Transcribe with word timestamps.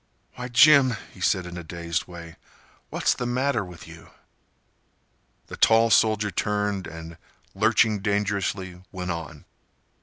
"Why, 0.33 0.47
Jim," 0.47 0.95
he 1.13 1.21
said, 1.21 1.45
in 1.45 1.59
a 1.59 1.63
dazed 1.63 2.07
way, 2.07 2.37
"what's 2.89 3.13
the 3.13 3.27
matter 3.27 3.63
with 3.63 3.87
you?" 3.87 4.09
The 5.45 5.57
tall 5.57 5.91
soldier 5.91 6.31
turned 6.31 6.87
and, 6.87 7.19
lurching 7.53 7.99
dangerously, 7.99 8.81
went 8.91 9.11
on. 9.11 9.45